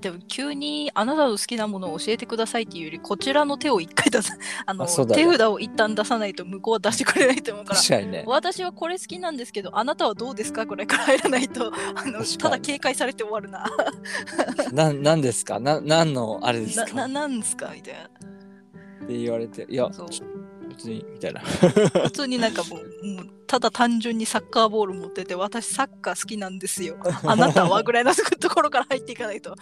[0.00, 4.34] でも急にあなたの好きなものを教えてくださいっていうよりこちらの手を一回出さ
[4.66, 4.90] あのね。
[5.14, 8.24] 手札を一旦出さないと向こうは出してくれないと思うから確かにね。
[8.26, 10.66] 私はこれ好きなんですけどあなたはどうですか？
[10.66, 11.72] これから入らないと。
[11.94, 13.64] あのただ警戒されて終わるな。
[14.72, 15.60] ななんですか？
[15.60, 16.94] な何のあれですなか？
[16.94, 17.70] ななんですか？
[17.74, 18.00] みたいな。
[18.04, 20.06] って言われていやちょ
[20.80, 21.40] 別にみたいな。
[21.40, 26.96] 普通になんかもうもうただ単純にサッカーボール持ってて私サッカー好きなんですよ。
[27.24, 29.54] あなたはぐらいのところから入っていかないと。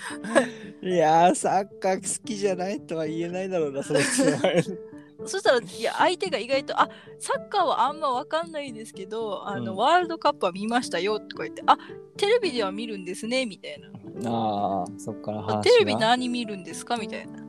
[0.83, 3.95] いやーサッカー好きじゃないとは言えないだろうなそ
[5.27, 9.79] そしたらいや相手が意外とあサッカーはあんま分かんないですけどあの、うん。
[9.79, 11.77] ワールドカップは見ましたよとか言ってあ
[12.17, 13.89] テレビでは見るんですねみたいな。
[14.31, 17.48] ああそっからあ話がテレビ何見るんですかみたいな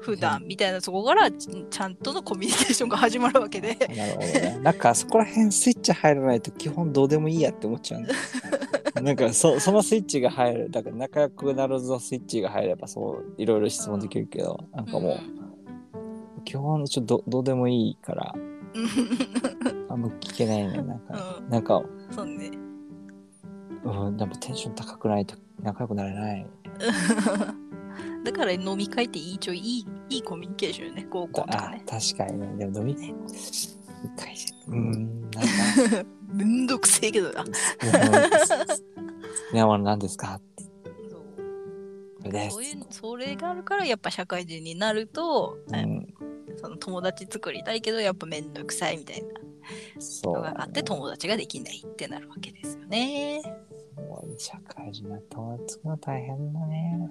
[0.00, 4.58] 普段みたいなそこからちちゃんとのコミュニケーションが始まるわけで なるほどね。
[4.62, 8.14] なんかそこら辺スイッチ入らないと基本どうでもいいやって思っちゃうんだ。
[9.02, 10.70] なんかそそのスイッチが入る。
[10.70, 15.18] だから仲良くなるぞスイッチが入ればそういろいろ質問できるけど、なんかも
[16.38, 18.34] う基本ちょっとどどうでもいいから
[18.74, 18.88] うん
[19.88, 20.82] あんま聞けないね。
[20.82, 22.50] なんか、うんなんか、そうね
[23.84, 26.46] うん、でもテンション高くないと仲良くなれない。
[28.24, 31.06] だから飲み会っていいちょいいいいコミュニケーションよね。
[31.10, 32.56] 合コンとかあね確かにね。
[32.58, 35.48] でも飲み会じゃうん、なんか、
[36.32, 37.42] めんどくせえけどな。
[37.42, 37.52] うん好
[39.52, 40.34] きなもの何ですか？
[40.34, 40.64] って。
[41.10, 42.32] そう。
[42.32, 46.14] ですそういうそれがあるからやっぱ社会人になると、うん、
[46.56, 49.28] その友達作りたいけどやっぱめんどくさいみたいな
[49.98, 53.42] そうだね、のがあって友達ができないってなるわけですよね。
[54.10, 57.10] もう社会人になった友達作るの大変だね。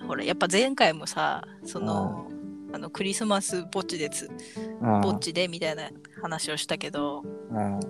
[0.00, 0.06] うん。
[0.06, 2.28] ほらやっぱ前回もさその、
[2.72, 4.28] あのクリスマスぼっちです。
[4.80, 5.00] うん。
[5.00, 5.90] ぼっちでみたいな
[6.22, 7.80] 話をしたけどうん。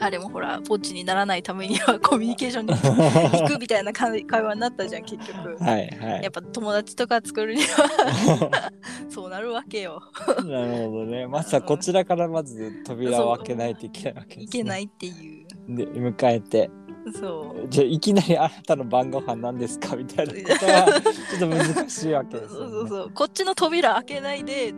[0.00, 2.72] あれもほら、ぼっちにならないためには コミュニケーションに
[3.42, 5.62] 行くみたいな会会話になったじゃん、結局。
[5.62, 6.22] はいはい。
[6.22, 8.70] やっぱ友達とか作るには
[9.10, 10.00] そうなるわけよ。
[10.44, 11.26] なるほどね。
[11.26, 15.48] まずはこちらからまず扉を開けないといけないわけです、ね、いけないっていう。
[15.68, 16.70] で迎えて
[17.12, 17.68] そう。
[17.68, 23.10] じゃあいきなりあなたの晩ご飯何ですかみたいなことはちょっと難しいわけですね、うそうそう。
[23.14, 24.74] こっちの扉開けないで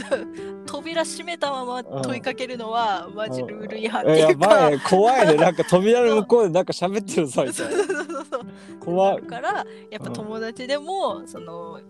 [0.66, 4.48] 扉閉めたまま問いかけるのはマジルール違反っていうか。
[4.48, 5.34] ばいね怖いね。
[5.34, 7.72] なんか扉の向こうでなんか喋ってるぞみたいな。
[7.74, 7.86] そう。
[7.86, 8.44] そうそうそう
[8.80, 11.80] 怖いだからやっぱ友達でも、その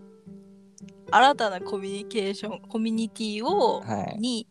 [1.10, 4.18] 新たなコミュニケーションコミュニティを、はい。
[4.20, 4.46] に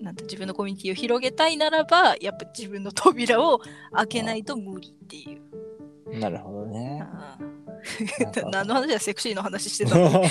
[0.00, 3.60] なんて自分のコミュニティを広げたいならばやっぱ自分の扉を
[3.92, 6.18] 開けないと無理っていう。
[6.18, 7.04] なるほどね。
[8.50, 10.22] 何の話だセクシーの話してたの？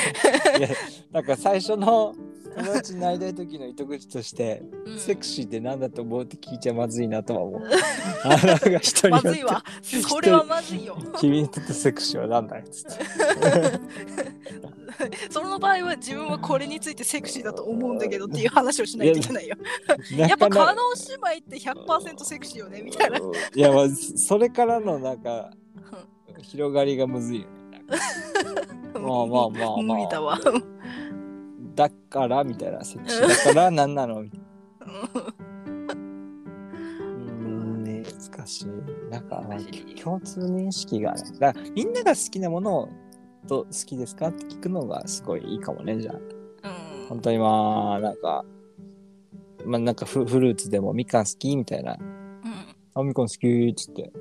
[1.11, 2.15] なんか最初の
[2.57, 4.97] 友達になりたい時の糸口として、うん。
[4.97, 7.61] セクシーって何だと思うって聞いちゃまずいなとは思う。
[9.11, 9.63] まずいわ。
[9.81, 10.97] それはまずいよ。
[11.19, 13.05] 君にとってセクシーは何だいっつって。
[15.29, 19.55] その場合は自分はこれについてセクシーだと思うんだけどっていう話をしないといけないよ。
[20.17, 23.17] やっぱ加納姉妹って100%セクシーよねみたいな。
[23.17, 23.21] い
[23.59, 25.51] やまあそれからのなんか
[26.41, 27.83] 広がりがむずいよね。
[28.93, 30.39] まあまあまあまあ無理だわ。
[31.75, 34.45] だからみたいなセクシーだから何なのみたいな。
[35.21, 35.37] うん
[38.37, 38.67] 難しい。
[39.11, 39.43] なんか、
[40.01, 41.53] 共通認識がね。
[41.75, 42.89] みんなが好きなものを
[43.47, 44.27] と好きですか？
[44.27, 46.15] って聞くのがすごいいいかもねじゃあ。
[46.15, 48.43] うん本当にまあなんか
[49.65, 51.93] まあなんかフフルーツでもみかん好きみたいな。
[51.93, 52.01] うん
[52.93, 54.11] あみかん好きっつって。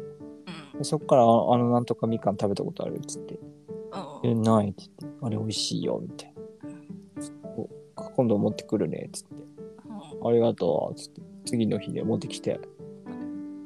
[0.75, 3.39] うんでそっからああのなんとかみかん食べたことあるっつって。
[4.25, 5.07] え、ないっつって。
[5.23, 6.43] あれ美味しいよみたいな。
[7.57, 9.35] お今度持ってくるねっつって。
[10.23, 11.23] ありがとうっつって。
[11.47, 12.61] 次の日で持ってきて。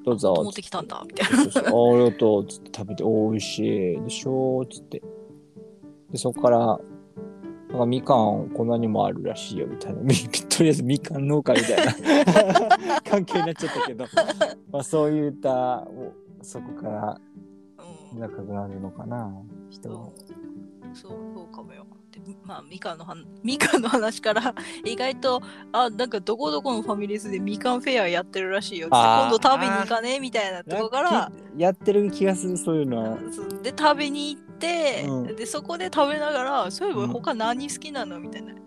[0.04, 3.58] どうぞ持ってきたんだみたいそうそうあありがとうっつって食べて、お美味し
[3.94, 5.02] いでしょっつって。
[6.12, 6.58] で、そこから、
[7.70, 10.00] なんかみかんこんなにもあるらしいよみたいな。
[10.02, 10.14] み
[10.48, 14.06] とりあえずみかん農家みたいな 関係になっちゃったけど、
[14.72, 15.86] まあそういった、
[16.42, 17.20] そこから
[18.18, 19.32] 仲良くなるのかな、
[19.70, 20.08] 人は。
[20.92, 21.86] そうそうかもよ。
[22.10, 24.52] でまあみかんの話みかんの話から
[24.84, 33.18] 意外とあなんかどこどこのファミレスでみかんフェアやってるらしいよ今度食べに行かねみたいなとこからやってる気がする、そういうのは。
[33.62, 34.49] で食べに行って、
[35.06, 38.20] うんでそこで食べながらそういえばうん他何好きなの？
[38.20, 38.52] みたいな。
[38.52, 38.60] いや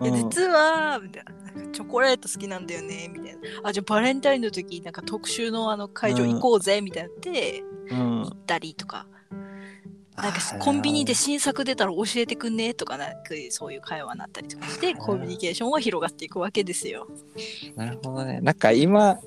[0.00, 1.32] うん実はみたいな
[1.72, 3.40] チョコレート好きなんだよねみたいな。
[3.64, 9.06] あじゃあバレンタインの時なんか特集のあの会場行こうぜみたいなってうん行ったりとか。
[10.16, 17.08] なんかコンビニで新作出たら教えてくんねとかなんかそういう会話になったりとかしてコミュニケーションは広がっていくわけですよ。
[17.74, 18.38] なるほどね。
[18.42, 19.18] なんか今、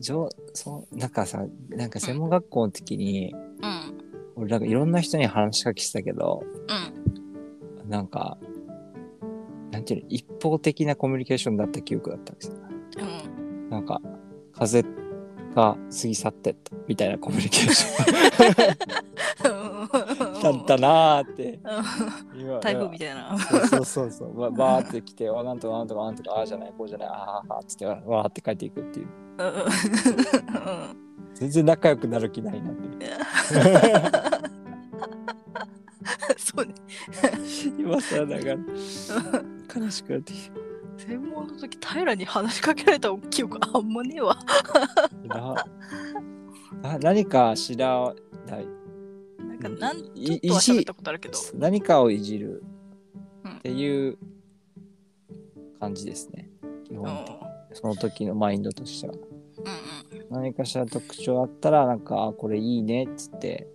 [0.00, 3.98] じょそうなんかさ、なんか専門学校の時に、うん
[4.38, 8.36] 俺なんかいろんな人に話しかけてたけど、うんなんか、
[9.70, 12.54] なんていうの、一方的なコミュニケーションだった記憶だったんですよ。
[12.98, 13.02] う
[13.66, 14.00] んなんか、
[14.52, 14.82] 風
[15.54, 18.02] が過ぎ去ってったみたいなコミュニケーショ
[20.40, 21.58] ンだったなーって。
[22.38, 23.38] 今台風みたいな。
[23.38, 24.40] そうそうそうそう。
[24.40, 29.08] わバーって来て、あなんとかなんとかなんとか、ああじゃない、こうじゃない、ああああっつって、わーって帰っていくっていう。
[31.40, 33.16] うん全然仲良くなる気ないなってる。
[36.36, 36.74] そうね。
[37.78, 40.50] 今さ、なんか悲しくなってき
[40.96, 44.36] 専門の時平に話しかけられた記憶あんまねえわ。
[45.28, 45.54] たな。
[46.82, 48.12] な何か知ら
[48.46, 48.66] ない。
[49.38, 51.38] なんかなんいちょっとは喋ったことあるけど。
[51.54, 52.62] 何かをいじる
[53.44, 54.18] うんっていう
[55.78, 56.50] 感じですね。
[56.84, 57.38] 基うん本的に
[57.74, 59.14] その時のマインドとしては。
[59.14, 59.20] うん
[60.30, 63.68] 何かしら特徴あったら、なんか、あこれいいねっつって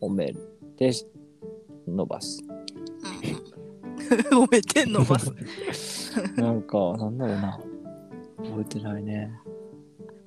[0.00, 0.40] うん褒める。
[0.76, 0.92] で、
[1.86, 2.42] 伸ばす。
[2.44, 4.42] うん。
[4.44, 5.32] 褒めてんのバス。
[6.36, 7.60] なんか、なんだろうな。
[8.38, 9.30] 覚えてないね。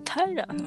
[0.05, 0.63] 平の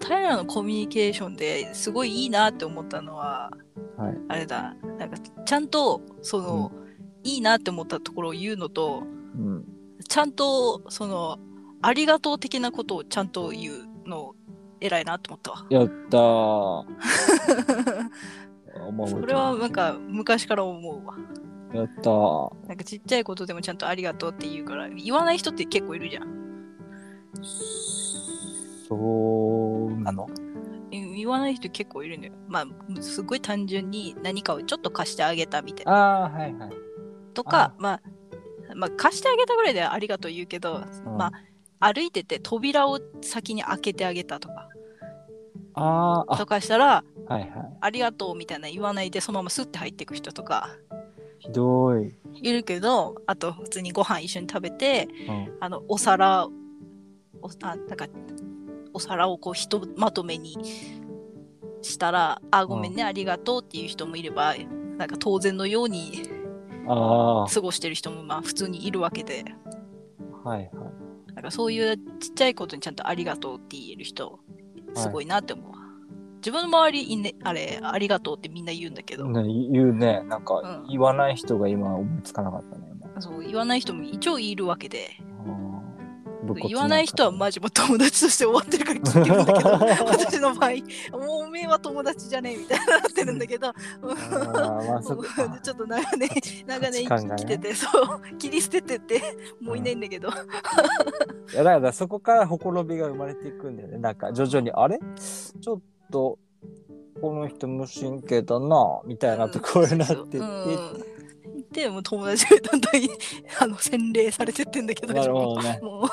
[0.00, 3.50] 平のコミュニケーションですごいいいなって思ったのは
[3.96, 4.18] はい。
[4.28, 6.72] あれだなんかちゃんとその、
[7.22, 9.02] いいなって思ったところを言うのと
[9.36, 9.64] うん。
[10.08, 11.38] ちゃんとその
[11.84, 14.34] ありがとう的なことをちゃんと言うの
[14.80, 15.66] 偉いなって思ったわ。
[15.68, 16.86] やったー。
[19.06, 21.14] それはなんか昔から思うわ。
[21.74, 22.68] やったー。
[22.68, 26.26] なんかちっちゃいことでもちゃんとありがとうって言うから言わない人って結構いるじゃん。
[28.88, 30.26] そうなの
[30.90, 32.32] 言わない人結構いるのよ。
[32.48, 32.66] まあ
[33.02, 35.92] すごい単純に何かをちょっと貸してあげたみたいな。
[35.92, 36.70] ああ、はいはい。
[37.34, 38.02] とか、まあ、
[38.74, 41.32] まあ貸してあげたぐらいではありがとう言うけど、うんまあ
[41.84, 44.68] 歩いてて扉を先に開けてあげたとか。
[45.74, 47.50] あーとかしたらあ、はいはい。
[47.80, 50.70] ありがとうみたいな言わないでそのままスッて入っていく人とか。
[51.40, 52.14] ひどい。
[52.32, 58.06] いるけどあと普通にご飯一緒に食べてうん、あのお皿おあなんか
[58.92, 60.56] お皿をこうひとまとめに
[61.82, 64.54] したら「あごめんね、ありがとう」っていう人もいれば
[64.96, 66.22] なんか当然のように
[66.88, 69.44] あ過ごしてる人もまあ普通にいるわけで。
[70.44, 71.03] あ、はいはい。
[71.34, 74.38] なんかそういうちっちゃいことにちゃんと「ありがとう」って言える人
[74.94, 75.70] すごいなって思う。
[75.70, 75.76] わ、
[76.36, 80.22] 自分の周りいねあれ「ありがとう」ってみんな言うんだけど、ね、言うね。
[80.24, 80.88] なんかうん。
[80.88, 82.92] 言わない人が今思いつかなかったね。
[82.94, 85.10] 今そう言わない人も一応いるわけで
[86.66, 89.70] 言わない人はマジもう友達として終わってるから聞いてるんだけど
[90.06, 90.70] 私の場合
[91.18, 93.74] もうおめえは友達じゃねえみたいになってるんだけどま
[94.98, 95.02] あ
[95.62, 96.28] ちょっと長年
[96.66, 99.22] 長年生きててそう切り捨ててって
[99.60, 100.28] もういないんだけど、
[101.52, 103.98] いやだからそこからほころびが生まれていくんだよね。
[103.98, 104.98] なんか徐々に、あれ？
[105.60, 105.80] ちょっ
[106.10, 106.38] と、
[107.20, 111.13] この人無神経だな、みたいなところになってって、うん
[111.72, 112.92] でもう友達がだんだん
[113.60, 115.80] あの洗礼されてってんだけどなるほどね。
[115.82, 116.08] も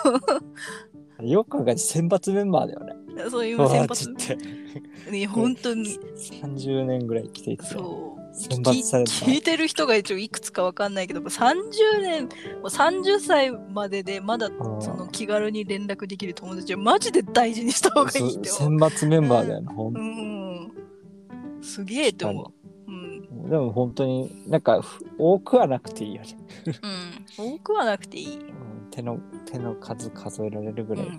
[1.22, 2.96] よく考えて選抜メンバーだよね。
[3.26, 4.38] うそういう友先達発って。
[5.12, 7.66] ね本当に30年ぐらい生きていて。
[7.66, 9.12] そう選抜された。
[9.12, 20.00] 聞いてる人が一応いくつかわかんないけど30年もう30歳まででまだうんその気軽に連絡できる友達はマジで大事にした方がいいって選抜メンバーだよね、ほんう。
[20.00, 20.72] うん。
[21.62, 22.61] すげえって思う。
[23.44, 23.50] うん。
[23.50, 26.38] でも本当になんかふ多くはなくていいよね。
[27.38, 27.54] うん。
[27.56, 28.36] 多くはなくていい。
[28.38, 28.44] うん
[28.92, 31.12] 手の手の数数えられるぐらいで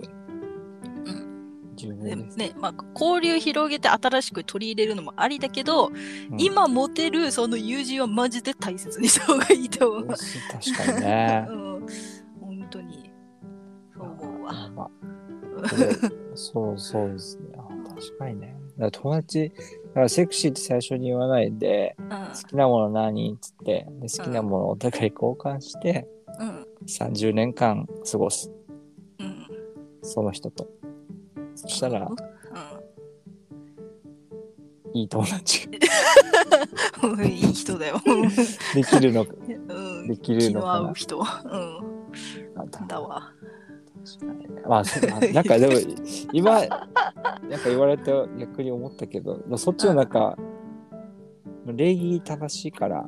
[1.07, 1.75] うん。
[1.75, 2.37] 十分です。
[2.37, 5.89] でね、まあ、交流広げて新しく取り入れるのもありだけど、う
[6.35, 10.07] ん今持てるその友人はマジで大切にした方がいいと思う。
[10.07, 10.21] 確
[10.91, 11.53] かにね う。
[11.53, 11.87] ん。
[12.39, 13.11] 本当に。
[13.95, 14.71] そう思うわ。
[14.75, 14.89] まあ
[16.35, 17.47] そうそうですね。
[17.57, 18.55] あ確かにね。
[18.91, 19.51] 友達、
[19.93, 22.09] だからセクシーって最初に言わないで、うん。
[22.09, 22.15] 好
[22.49, 26.07] きなもの何っつってで、好きなものをお互い交換して、
[26.39, 26.65] うん。
[26.87, 28.51] 30年間過ごす。
[29.19, 29.47] うん。
[30.01, 30.67] その人と。
[31.53, 32.15] そしたら、う
[34.93, 35.69] いい友達。
[37.25, 38.01] いい人だよ。
[38.73, 39.33] できるのか。
[39.69, 40.07] うん。
[40.07, 41.19] できる気ののかな合う人。
[41.19, 42.87] うん。
[42.87, 43.31] だわ。
[44.67, 44.83] まあ、
[45.33, 45.73] なんかでも、
[46.31, 46.89] 今、なんか
[47.65, 50.37] 言われて逆に思ったけど、まあ、そっちのなんか、
[51.65, 53.05] 礼儀正しいから、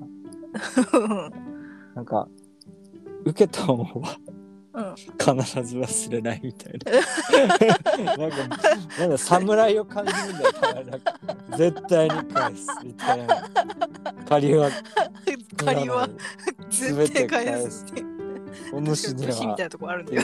[1.96, 2.28] なんか、
[3.26, 4.18] 受けたものは
[4.76, 4.96] うん。
[5.38, 8.18] 必ず忘れないみたいな。
[8.18, 8.38] なんか、
[9.00, 10.54] なんだ、侍を感じるんだよ
[11.50, 11.58] か。
[11.58, 13.50] 絶対に返すみたいな。
[14.28, 14.70] 借りは、
[15.58, 16.10] 借りは
[16.70, 18.15] 全絶て対返すって。
[18.74, 20.24] お主には年みたいなとこあるんだよ。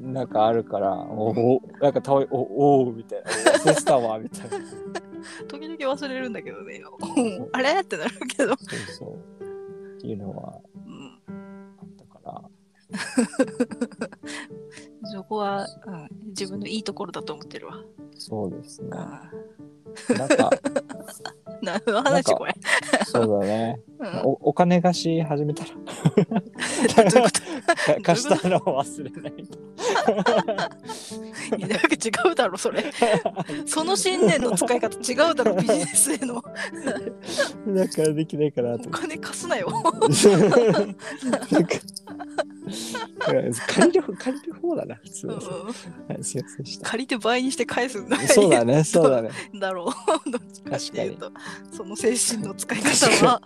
[0.00, 4.58] なんかあるから、おお、なんかたわい、おおみたいな、忘れてたわ、みたいな。
[5.48, 6.82] 時々忘れるんだけどね。
[7.16, 7.80] うんあれ？
[7.80, 8.54] ってなるけど。
[8.56, 9.96] そうそう。
[9.96, 11.18] っていうのはうん
[11.80, 12.42] あったから、
[15.04, 17.82] そこは、うん、自分のいいところだと思ってるわ。
[18.16, 18.88] そうですね。
[18.92, 19.30] あ
[20.16, 20.50] なんか、
[21.62, 22.54] 何の話なんかこれ。
[23.06, 23.80] そうだね。
[23.98, 25.70] うんおお金貸し始めたら。
[28.02, 29.56] 貸したのを忘れないと。
[31.56, 32.84] いやなんか違うだろ、それ。
[33.66, 36.34] その信念の使い方違うだろ、ビジネスへの。
[36.34, 36.42] だ
[37.88, 38.90] からできないかなおと。
[38.90, 39.68] 金貸すなよ。
[43.18, 43.38] 借
[43.92, 45.34] りる借りる方だな、普通は。
[45.34, 46.90] うんはいすいませんでした。
[46.90, 49.30] 借りて倍にして返すんだそうだね、 そうだね。
[49.54, 49.86] だろう。
[50.30, 51.32] どっちかっていうと、
[51.70, 53.42] その精神の使い方は。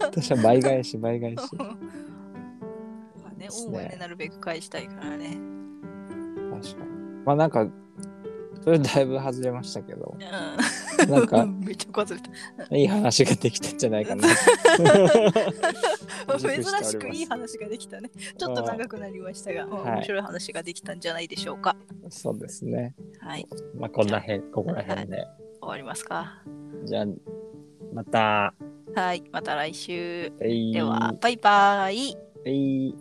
[0.00, 1.36] 私は倍返し、倍返し。
[1.56, 1.76] ま
[3.26, 5.38] あね、ですね恩はね、なるべく返したいからね。
[6.50, 6.90] 確かに。
[7.24, 7.66] まあなんか、
[8.64, 11.10] それだいぶ外れましたけど、うん。
[11.10, 12.20] なんかめっちゃ忘れ
[12.66, 12.76] た。
[12.76, 14.26] いい話ができたんじゃないかな。
[16.38, 18.10] 珍しくいい話ができたね。
[18.38, 21.76] ちょっと長くなりましたが、まあはい面白い話ができたんじゃないでしょうか。
[22.08, 22.94] そうですね。
[23.20, 23.46] はい、
[23.76, 25.26] まあこんな辺、ここら辺で。
[25.60, 26.42] 終わりますか。
[26.84, 27.06] じゃあ、
[27.92, 28.54] また。
[28.94, 30.32] はい、また来週。
[30.40, 32.16] えいでは、バイバイ。
[32.46, 32.94] えい